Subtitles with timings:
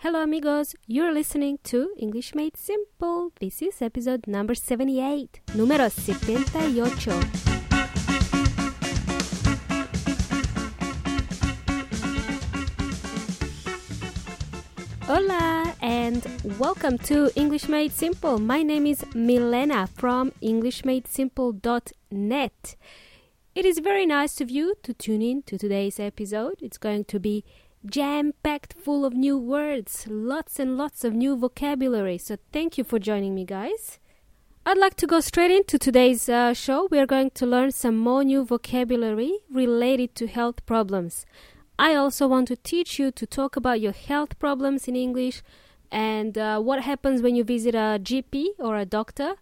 [0.00, 0.76] Hello, amigos.
[0.86, 3.32] You're listening to English Made Simple.
[3.40, 5.40] This is episode number 78.
[5.56, 6.52] Número 78.
[15.02, 16.24] Hola and
[16.60, 18.38] welcome to English Made Simple.
[18.38, 22.76] My name is Milena from EnglishMadeSimple.net.
[23.56, 26.62] It is very nice of you to tune in to today's episode.
[26.62, 27.42] It's going to be
[27.84, 32.18] jam packed full of new words, lots and lots of new vocabulary.
[32.18, 33.98] So, thank you for joining me, guys.
[34.66, 36.88] I'd like to go straight into today's uh, show.
[36.90, 41.24] We are going to learn some more new vocabulary related to health problems.
[41.78, 45.42] I also want to teach you to talk about your health problems in English
[45.90, 49.36] and uh, what happens when you visit a GP or a doctor.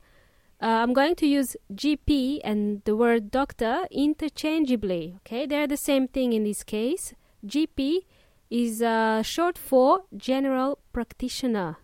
[0.63, 5.16] Uh, I'm going to use GP and the word doctor interchangeably.
[5.16, 7.15] Okay, they're the same thing in this case.
[7.45, 8.05] GP
[8.51, 11.79] is uh, short for general practitioner.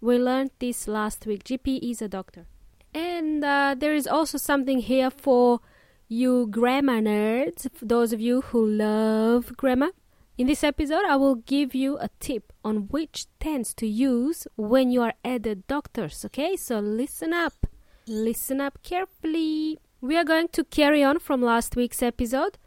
[0.00, 1.44] We learned this last week.
[1.44, 2.46] GP is a doctor.
[2.94, 5.60] And uh, there is also something here for
[6.08, 9.90] you grammar nerds, those of you who love grammar.
[10.36, 14.90] In this episode, I will give you a tip on which tense to use when
[14.90, 16.56] you are at the doctor's, okay?
[16.56, 17.66] So listen up.
[18.06, 19.78] Listen up carefully.
[20.00, 22.58] We are going to carry on from last week's episode.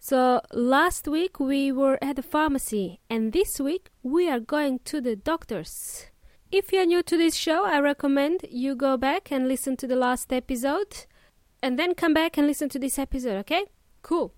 [0.00, 5.00] So last week we were at the pharmacy, and this week we are going to
[5.00, 6.06] the doctor's.
[6.52, 9.96] If you're new to this show, I recommend you go back and listen to the
[9.96, 11.06] last episode
[11.62, 13.66] and then come back and listen to this episode, okay?
[14.02, 14.32] Cool.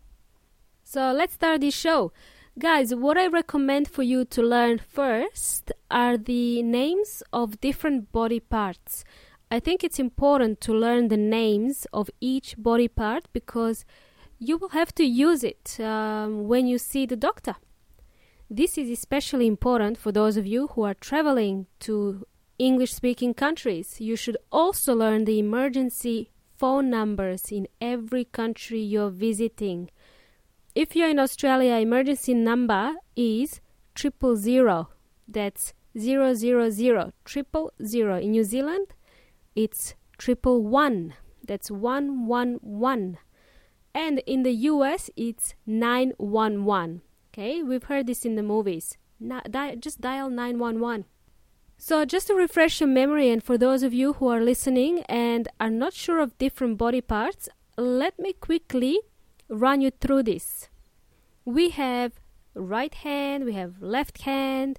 [0.82, 2.12] So let's start this show.
[2.58, 8.40] Guys, what I recommend for you to learn first are the names of different body
[8.40, 9.04] parts.
[9.50, 13.84] I think it's important to learn the names of each body part because
[14.40, 17.56] you will have to use it um, when you see the doctor.
[18.48, 22.26] This is especially important for those of you who are traveling to
[22.58, 24.00] English speaking countries.
[24.00, 29.90] You should also learn the emergency phone numbers in every country you're visiting.
[30.74, 33.60] If you're in Australia, emergency number is
[33.94, 34.88] triple zero.
[35.28, 38.18] That's zero zero zero triple zero.
[38.18, 38.88] In New Zealand,
[39.54, 41.14] it's triple one.
[41.46, 43.18] That's one one one.
[43.94, 47.02] And in the US, it's nine one one.
[47.32, 48.96] Okay, we've heard this in the movies.
[49.18, 51.04] Na- di- just dial nine one one.
[51.76, 55.48] So, just to refresh your memory, and for those of you who are listening and
[55.58, 59.00] are not sure of different body parts, let me quickly
[59.48, 60.68] run you through this.
[61.44, 62.12] We have
[62.54, 64.78] right hand, we have left hand,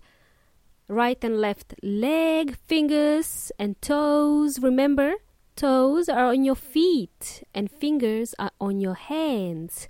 [0.87, 4.59] right and left leg, fingers, and toes.
[4.59, 5.15] Remember,
[5.61, 9.87] toes are on your feet and fingers are on your hands.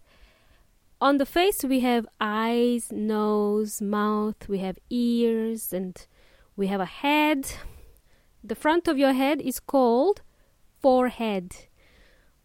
[1.00, 5.96] On the face, we have eyes, nose, mouth, we have ears, and
[6.58, 7.54] we have a head.
[8.44, 10.22] The front of your head is called
[10.82, 11.56] forehead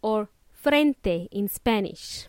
[0.02, 2.28] or frente in Spanish.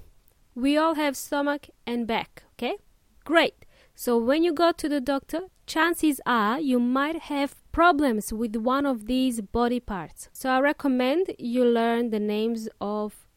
[0.55, 2.77] We all have stomach and back, okay?
[3.23, 3.67] Great.
[3.93, 8.87] So when you go to the doctor, chances are you might have problems with one
[8.87, 10.29] of these body parts.
[10.33, 13.27] So I recommend you learn the names of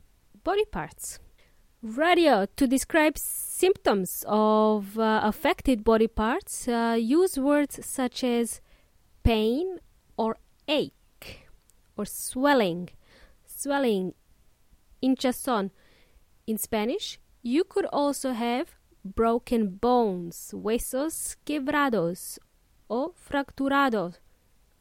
[0.44, 1.18] body parts.
[1.82, 8.62] Radio to describe symptoms of uh, affected body parts, uh, use words such as
[9.22, 9.78] pain
[10.16, 11.46] or ache
[11.98, 12.88] or swelling.
[13.44, 14.14] Swelling,
[15.02, 15.70] hinchazón
[16.46, 17.20] in Spanish.
[17.42, 18.68] You could also have
[19.04, 22.38] broken bones, huesos quebrados
[22.88, 24.14] or fracturados,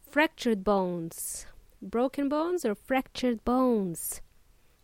[0.09, 1.45] fractured bones,
[1.81, 4.21] broken bones or fractured bones.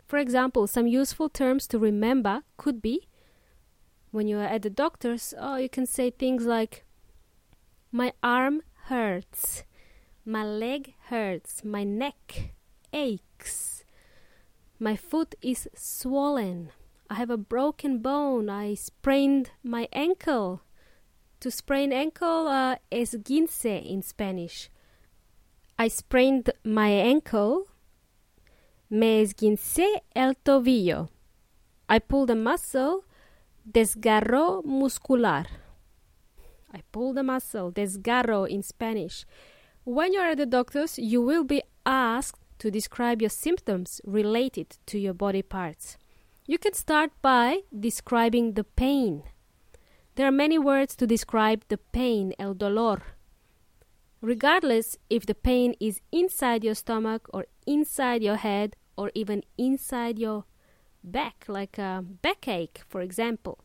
[0.06, 3.08] For example, some useful terms to remember could be
[4.12, 6.84] when you are at the doctor's, oh, you can say things like,
[7.90, 9.64] My arm hurts,
[10.24, 12.54] my leg hurts, my neck
[12.92, 13.84] aches,
[14.78, 16.70] my foot is swollen,
[17.10, 20.62] I have a broken bone, I sprained my ankle.
[21.40, 24.70] To sprain ankle, uh, esguince in Spanish.
[25.78, 27.66] I sprained my ankle.
[28.88, 31.10] Me esguincé el tobillo.
[31.88, 33.04] I pulled a muscle.
[33.70, 35.46] Desgarro muscular.
[36.72, 37.72] I pulled a muscle.
[37.72, 39.26] Desgarro in Spanish.
[39.84, 44.98] When you're at the doctor's, you will be asked to describe your symptoms related to
[44.98, 45.98] your body parts.
[46.46, 49.24] You can start by describing the pain.
[50.14, 53.15] There are many words to describe the pain, el dolor.
[54.20, 60.18] Regardless if the pain is inside your stomach or inside your head or even inside
[60.18, 60.44] your
[61.04, 63.58] back, like a backache, for example.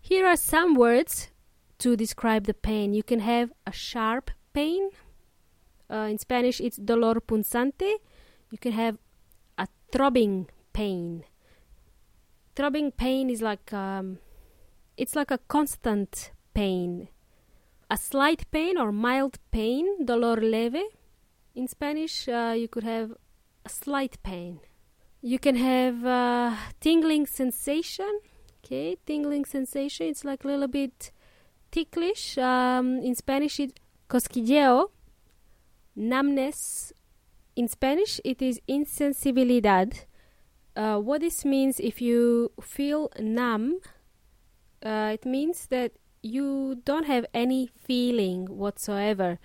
[0.00, 1.28] Here are some words
[1.78, 2.94] to describe the pain.
[2.94, 4.90] You can have a sharp pain.
[5.90, 7.98] Uh, in Spanish, it's dolor punzante.
[8.50, 8.98] You can have
[9.58, 11.24] a throbbing pain.
[12.56, 14.18] Throbbing pain is like um,
[14.96, 17.08] it's like a constant pain.
[17.90, 20.84] A slight pain or mild pain, dolor leve.
[21.54, 23.12] In Spanish, uh, you could have
[23.64, 24.60] a slight pain.
[25.20, 28.20] You can have uh, tingling sensation.
[28.64, 30.06] Okay, tingling sensation.
[30.06, 31.12] It's like a little bit
[31.70, 32.38] ticklish.
[32.38, 33.74] Um, in Spanish, it's
[34.08, 34.90] cosquilleo.
[35.94, 36.92] Numbness.
[37.56, 40.06] In Spanish, it is insensibilidad.
[40.74, 43.78] Uh, what this means, if you feel numb,
[44.84, 45.92] uh, it means that
[46.24, 49.38] you don't have any feeling whatsoever.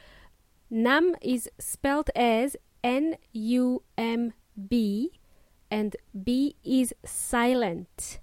[0.70, 5.12] Numb is spelled as N U M B,
[5.70, 8.20] and B is silent.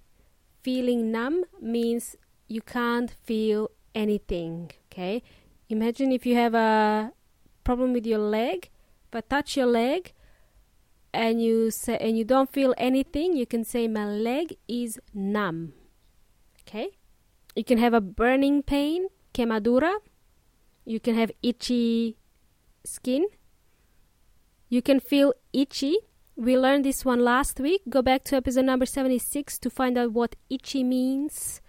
[0.63, 2.17] Feeling numb means
[2.49, 4.71] you can't feel anything.
[4.91, 5.23] Okay,
[5.69, 7.13] imagine if you have a
[7.63, 8.71] problem with your leg,
[9.11, 10.15] but touch your leg,
[11.13, 15.75] and you say and you don't feel anything, you can say my leg is numb.
[16.63, 16.97] Okay,
[17.57, 19.97] you can have a burning pain, quemadura.
[20.85, 22.19] You can have itchy
[22.85, 23.27] skin.
[24.69, 25.97] You can feel itchy.
[26.37, 27.81] We learned this one last week.
[27.89, 31.63] Go back to episode number 76 to find out what itchy means.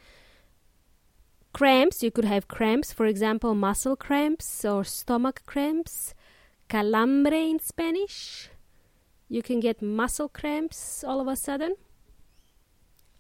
[1.54, 6.13] Cramps, you could have cramps, for example, muscle cramps or stomach cramps.
[6.69, 8.50] Calambre in Spanish.
[9.30, 11.75] You can get muscle cramps all of a sudden.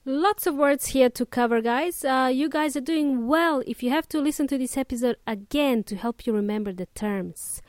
[0.09, 2.05] Lots of words here to cover, guys.
[2.05, 5.83] Uh, you guys are doing well if you have to listen to this episode again
[5.83, 7.61] to help you remember the terms.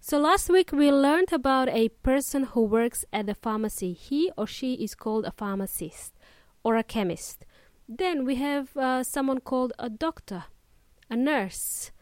[0.00, 3.92] So, last week we learned about a person who works at the pharmacy.
[3.92, 6.12] He or she is called a pharmacist
[6.64, 7.46] or a chemist.
[7.88, 10.46] Then we have uh, someone called a doctor,
[11.08, 11.92] a nurse,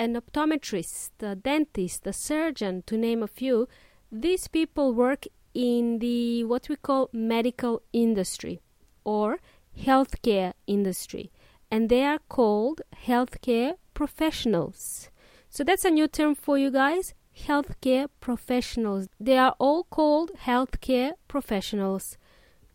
[0.00, 3.68] an optometrist, a dentist, a surgeon, to name a few.
[4.10, 8.60] These people work in the what we call medical industry
[9.04, 9.38] or
[9.78, 11.30] healthcare industry,
[11.70, 15.10] and they are called healthcare professionals.
[15.48, 19.08] So that's a new term for you guys healthcare professionals.
[19.18, 22.18] They are all called healthcare professionals.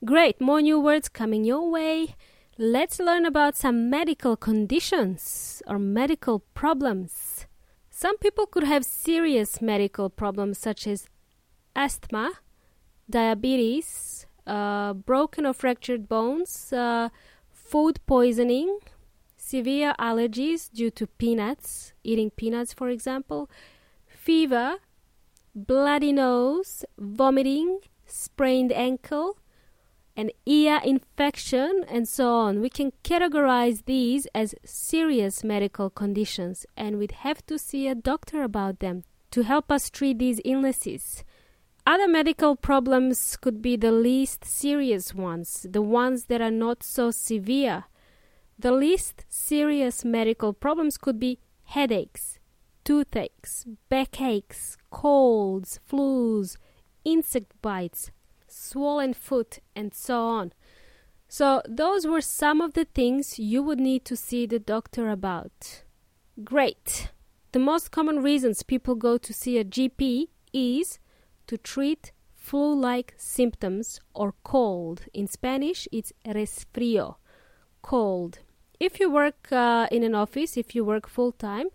[0.06, 2.16] Great, more new words coming your way.
[2.58, 7.46] Let's learn about some medical conditions or medical problems.
[7.90, 11.08] Some people could have serious medical problems such as
[11.76, 12.34] asthma,
[13.10, 17.10] diabetes, uh, broken or fractured bones, uh,
[17.52, 18.80] food poisoning,
[19.36, 23.50] severe allergies due to peanuts, eating peanuts, for example,
[24.08, 24.78] fever,
[25.54, 29.38] bloody nose, vomiting, sprained ankle,
[30.16, 32.60] an ear infection, and so on.
[32.60, 38.42] We can categorize these as serious medical conditions, and we'd have to see a doctor
[38.42, 41.24] about them to help us treat these illnesses.
[41.88, 47.12] Other medical problems could be the least serious ones, the ones that are not so
[47.12, 47.86] severe.
[48.60, 52.40] The least serious medical problems could be headaches,
[52.84, 56.58] toothaches, backaches, colds, flus,
[57.06, 58.12] insect bites,
[58.50, 60.52] swollen foot, and so on.
[61.30, 65.84] So, those were some of the things you would need to see the doctor about.
[66.44, 67.12] Great!
[67.54, 71.00] The most common reasons people go to see a GP is
[71.48, 75.06] to treat flu like symptoms or cold.
[75.14, 77.16] In Spanish, it's resfrío,
[77.82, 78.40] cold.
[78.80, 81.68] If you work uh, in an office, if you work full time,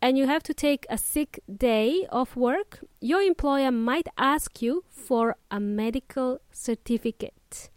[0.00, 4.84] and you have to take a sick day off work, your employer might ask you
[4.88, 7.70] for a medical certificate.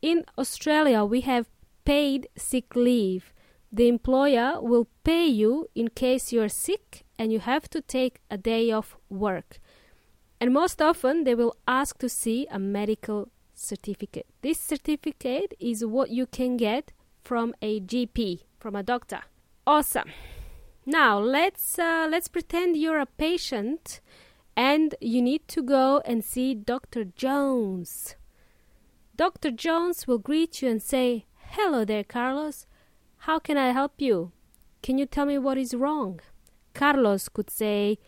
[0.00, 1.48] In Australia, we have
[1.84, 3.32] paid sick leave.
[3.72, 8.36] The employer will pay you in case you're sick and you have to take a
[8.36, 9.58] day off work.
[10.42, 14.26] And most often, they will ask to see a medical certificate.
[14.40, 16.90] This certificate is what you can get
[17.22, 19.20] from a GP, from a doctor.
[19.68, 20.10] Awesome.
[20.84, 24.00] Now let's uh, let's pretend you're a patient
[24.56, 27.04] and you need to go and see Dr.
[27.04, 28.16] Jones.
[29.14, 29.52] Dr.
[29.52, 32.66] Jones will greet you and say, "Hello there, Carlos.
[33.28, 34.32] How can I help you?
[34.82, 36.18] Can you tell me what is wrong?"
[36.74, 38.00] Carlos could say,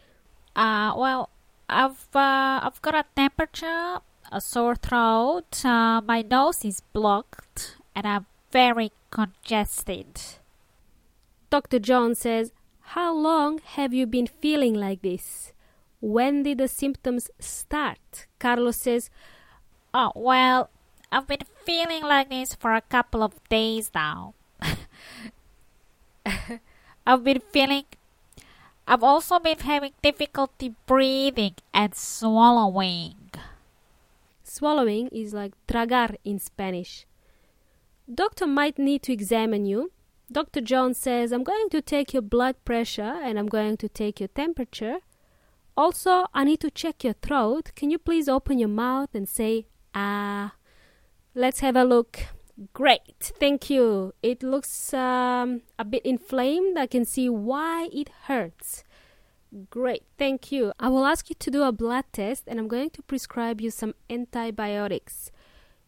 [0.57, 1.31] "Uh, well,
[1.69, 8.07] I've uh, I've got a temperature, a sore throat, uh, my nose is blocked, and
[8.07, 10.21] I'm very congested."
[11.51, 11.79] Dr.
[11.79, 12.53] John says,
[12.89, 15.53] how long have you been feeling like this?
[16.01, 18.27] When did the symptoms start?
[18.39, 19.11] Carlos says,
[19.93, 20.71] Oh, well,
[21.11, 24.35] I've been feeling like this for a couple of days now.
[27.07, 27.85] I've been feeling.
[28.87, 33.31] I've also been having difficulty breathing and swallowing.
[34.43, 37.07] Swallowing is like tragar in Spanish.
[38.13, 39.91] Doctor might need to examine you.
[40.31, 40.61] Dr.
[40.61, 44.29] Jones says, I'm going to take your blood pressure and I'm going to take your
[44.29, 44.99] temperature.
[45.77, 47.73] Also, I need to check your throat.
[47.75, 50.55] Can you please open your mouth and say, ah?
[51.35, 52.21] Let's have a look.
[52.73, 54.15] Great, thank you.
[54.23, 56.79] It looks um, a bit inflamed.
[56.79, 58.85] I can see why it hurts.
[59.71, 60.73] Great, thank you.
[60.79, 63.71] I will ask you to do a blood test and I'm going to prescribe you
[63.71, 65.31] some antibiotics.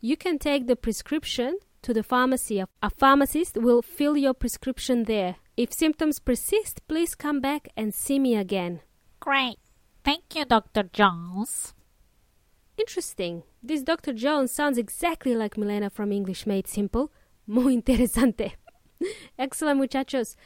[0.00, 2.62] You can take the prescription to the pharmacy.
[2.82, 5.36] A pharmacist will fill your prescription there.
[5.56, 8.80] If symptoms persist, please come back and see me again.
[9.20, 9.58] Great.
[10.04, 10.84] Thank you, Dr.
[10.92, 11.74] Jones.
[12.78, 13.42] Interesting.
[13.62, 14.12] This Dr.
[14.12, 17.10] Jones sounds exactly like Milena from English Made Simple.
[17.46, 18.52] Muy interesante.
[19.38, 20.36] Excellent, muchachos.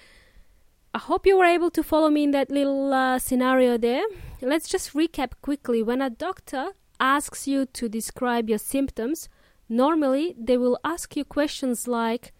[0.93, 4.05] I hope you were able to follow me in that little uh, scenario there.
[4.43, 5.83] Let's just recap quickly.
[5.83, 9.29] When a doctor asks you to describe your symptoms,
[9.69, 12.33] normally they will ask you questions like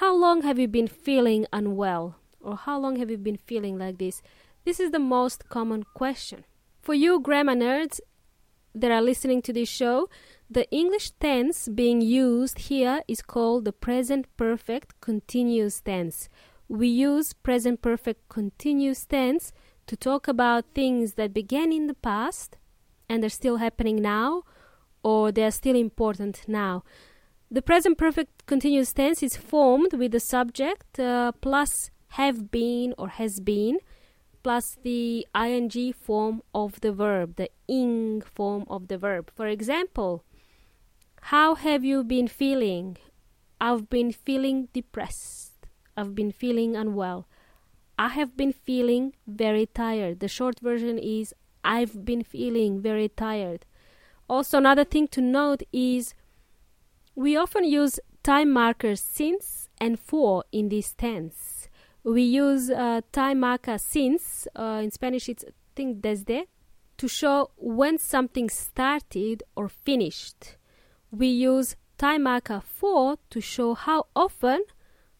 [0.00, 2.16] How long have you been feeling unwell?
[2.40, 4.22] Or How long have you been feeling like this?
[4.64, 6.44] This is the most common question.
[6.80, 8.00] For you grammar nerds,
[8.74, 10.08] that are listening to this show,
[10.50, 16.28] the English tense being used here is called the present perfect continuous tense.
[16.68, 19.52] We use present perfect continuous tense
[19.86, 22.56] to talk about things that began in the past
[23.08, 24.42] and are still happening now
[25.02, 26.82] or they are still important now.
[27.50, 33.08] The present perfect continuous tense is formed with the subject uh, plus have been or
[33.08, 33.78] has been
[34.44, 39.32] plus the ing form of the verb, the ing form of the verb.
[39.34, 40.22] For example,
[41.32, 42.98] how have you been feeling?
[43.60, 45.66] I've been feeling depressed.
[45.96, 47.26] I've been feeling unwell.
[47.98, 50.20] I have been feeling very tired.
[50.20, 51.34] The short version is
[51.64, 53.64] I've been feeling very tired.
[54.28, 56.14] Also, another thing to note is
[57.14, 61.53] we often use time markers since and for in this tense
[62.04, 65.44] we use uh, time marker since uh, in spanish it's
[65.74, 66.46] think desde
[66.96, 70.56] to show when something started or finished.
[71.10, 74.64] We use time marker for to show how often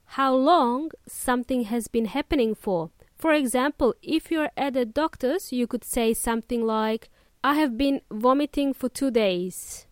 [0.04, 2.90] how long something has been happening for.
[3.16, 7.08] For example if you're at the doctor's you could say something like
[7.42, 9.86] i have been vomiting for two days.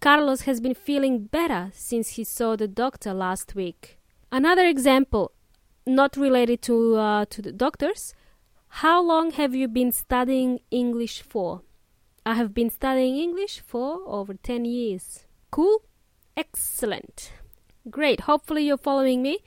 [0.00, 3.98] Carlos has been feeling better since he saw the doctor last week.
[4.32, 5.32] Another example
[5.86, 8.14] not related to uh, to the doctors.
[8.76, 11.62] How long have you been studying English for?
[12.24, 15.26] I have been studying English for over 10 years.
[15.50, 15.82] Cool?
[16.36, 17.32] Excellent.
[17.90, 18.20] Great.
[18.20, 19.40] Hopefully, you're following me.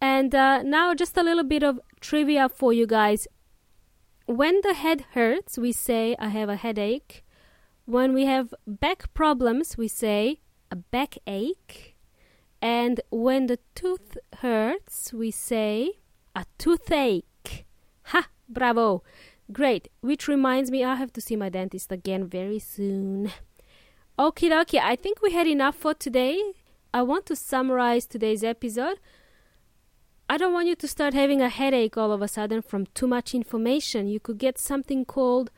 [0.00, 3.28] And uh, now, just a little bit of trivia for you guys.
[4.26, 7.24] When the head hurts, we say, I have a headache.
[7.84, 11.91] When we have back problems, we say, a backache.
[12.62, 15.98] And when the tooth hurts, we say
[16.36, 17.66] a toothache.
[18.04, 18.28] Ha!
[18.48, 19.02] Bravo!
[19.50, 19.88] Great.
[20.00, 23.32] Which reminds me, I have to see my dentist again very soon.
[24.18, 26.40] Okie dokie, I think we had enough for today.
[26.94, 29.00] I want to summarize today's episode.
[30.30, 33.08] I don't want you to start having a headache all of a sudden from too
[33.08, 34.06] much information.
[34.06, 35.50] You could get something called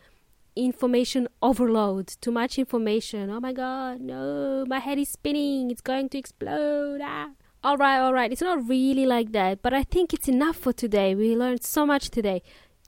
[0.56, 3.30] information overload, too much information.
[3.30, 7.00] Oh my god, no, my head is spinning, it's going to explode.
[7.02, 7.30] Ah.
[7.62, 10.72] All right, all right, it's not really like that, but I think it's enough for
[10.72, 11.14] today.
[11.14, 12.42] We learned so much today.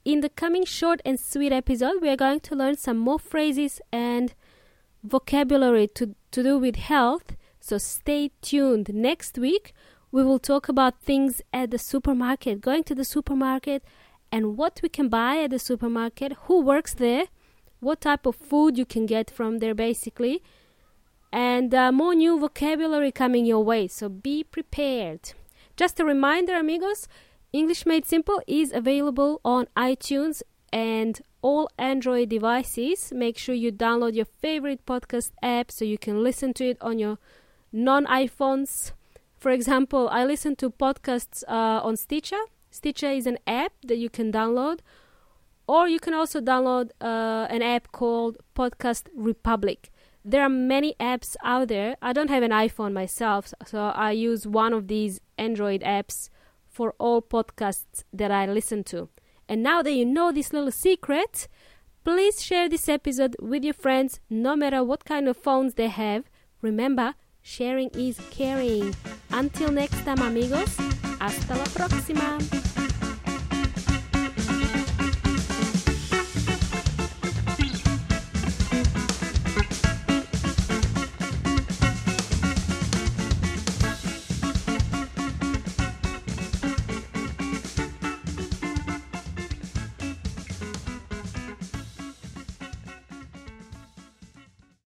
[0.05, 3.81] In the coming short and sweet episode, we are going to learn some more phrases
[3.91, 4.33] and
[5.03, 7.35] vocabulary to, to do with health.
[7.59, 8.93] So stay tuned.
[8.93, 9.73] Next week,
[10.11, 13.83] we will talk about things at the supermarket, going to the supermarket,
[14.31, 17.25] and what we can buy at the supermarket, who works there,
[17.79, 20.43] what type of food you can get from there basically.
[21.31, 25.33] And uh, more new vocabulary coming your way so be prepared.
[25.75, 27.07] Just a reminder amigos
[27.53, 30.41] english made simple is available on itunes
[30.73, 33.13] and all android devices.
[33.13, 36.99] Make sure you download your favorite podcast app so you can listen to it on
[36.99, 37.17] your
[37.71, 38.91] non iphones
[39.37, 42.43] for example i listen to podcasts uh, on stitcher.
[42.69, 44.79] Stitcher is an app that you can download
[45.67, 49.91] or you can also download uh, an app called Podcast Republic.
[50.23, 51.95] There are many apps out there.
[52.01, 56.29] I don't have an iPhone myself, so I use one of these Android apps
[56.67, 59.09] for all podcasts that I listen to.
[59.47, 61.47] And now that you know this little secret,
[62.03, 66.25] please share this episode with your friends no matter what kind of phones they have.
[66.61, 67.13] Remember,
[67.47, 68.93] Sharing is caring.
[69.31, 70.75] Until next time, amigos.
[71.17, 72.66] Hasta la próxima.